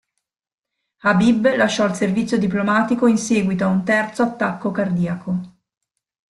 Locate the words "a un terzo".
3.65-4.23